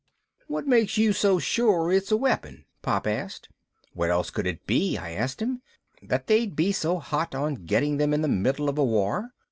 "What 0.47 0.65
makes 0.65 0.97
you 0.97 1.13
so 1.13 1.37
sure 1.37 1.91
it's 1.91 2.11
a 2.11 2.17
weapon?" 2.17 2.65
Pop 2.81 3.05
asked. 3.05 3.49
"What 3.93 4.09
else 4.09 4.33
would 4.35 4.47
it 4.47 4.65
be," 4.65 4.97
I 4.97 5.11
asked 5.11 5.43
him, 5.43 5.61
"that 6.01 6.25
they'd 6.25 6.55
be 6.55 6.71
so 6.71 6.97
hot 6.97 7.35
on 7.35 7.67
getting 7.67 7.97
them 7.97 8.11
in 8.11 8.23
the 8.23 8.27
middle 8.27 8.67
of 8.67 8.79
a 8.79 8.83
war?" 8.83 9.35